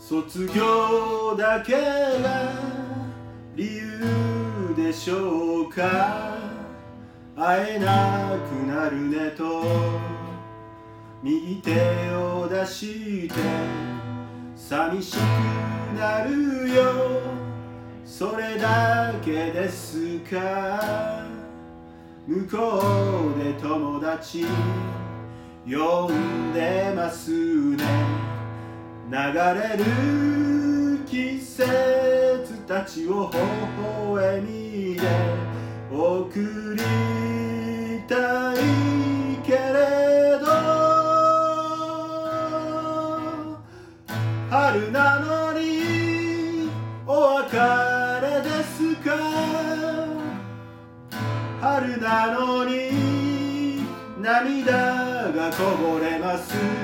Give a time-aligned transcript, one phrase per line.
[0.00, 2.52] 卒業だけが
[3.54, 6.34] 理由でしょうか？
[7.36, 9.62] 会えなくなるねと
[11.22, 11.70] 右手
[12.14, 13.34] を出して
[14.56, 15.20] 寂しく
[15.98, 17.20] なるよ。
[18.04, 21.24] それだけですか？
[22.26, 22.82] 向こ
[23.38, 24.46] うで友達
[25.66, 27.30] 呼んでます
[27.76, 28.39] ね。
[29.10, 29.84] 流れる
[31.04, 31.66] 季節
[32.68, 33.38] たちを微
[34.14, 35.02] 笑みで
[35.92, 36.82] 送り
[38.06, 38.56] たい
[39.44, 40.46] けれど
[44.48, 46.70] 春なのに
[47.04, 47.10] お
[47.42, 49.10] 別れですか？
[51.60, 53.82] 春なのに
[54.22, 56.79] 涙がこぼれます。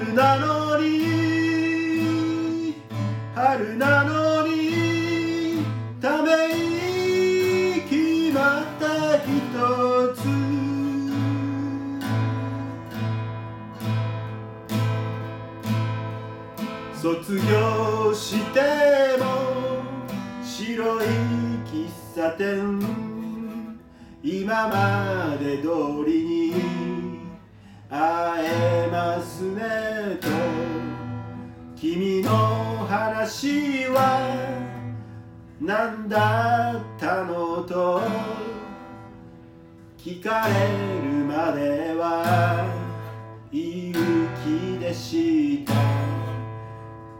[0.00, 0.88] 春なのに
[3.34, 5.62] 春なのに
[6.00, 6.30] ため
[7.76, 9.28] 息また一
[10.16, 10.20] つ。
[16.94, 19.24] 卒業しても
[20.42, 21.06] 白い
[21.66, 22.80] 喫茶店。
[24.22, 25.68] 今まで通
[26.06, 26.89] りに
[27.90, 30.28] 会えますねと
[31.74, 34.20] 君の話は
[35.60, 38.02] 何だったのと。
[39.98, 40.54] 聞かれ
[41.06, 42.64] るまでは
[43.52, 45.74] いい気でした。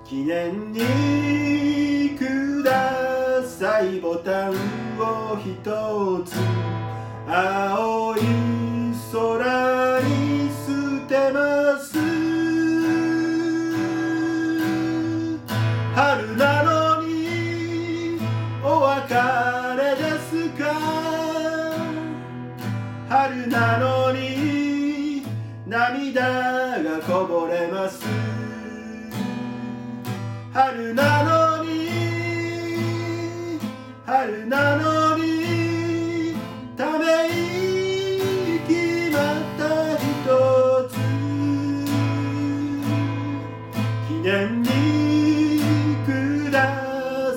[0.08, 4.52] 記念にくださいボタン
[4.98, 6.34] を一つ。
[7.28, 8.59] 青い
[23.40, 25.22] 春なのに
[25.66, 28.04] 涙がこぼれます。
[30.52, 31.88] 春なのに
[34.04, 36.34] 春なのに
[36.76, 37.30] ため
[38.58, 39.18] 息ま
[39.56, 40.04] た一
[40.90, 40.92] つ。
[44.06, 44.68] 記念に
[46.04, 46.58] くだ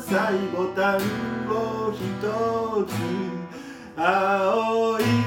[0.02, 1.00] さいボタン
[1.48, 2.02] を一
[2.92, 2.94] つ。
[3.96, 5.23] 青い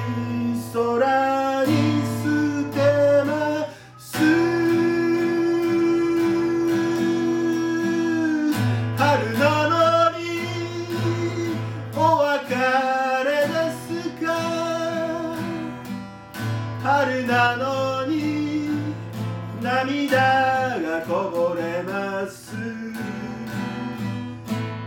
[19.86, 22.56] 涙がこぼれます。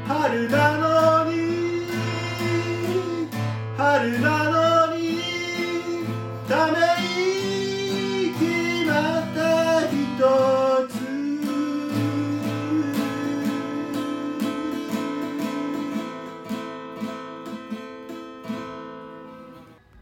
[0.05, 1.87] 春なのに
[3.77, 4.48] 春なのに。